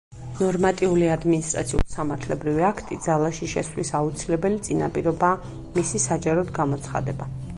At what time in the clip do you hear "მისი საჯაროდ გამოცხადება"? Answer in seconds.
5.77-7.33